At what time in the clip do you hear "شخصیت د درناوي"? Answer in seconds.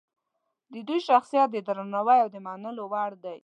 1.07-2.17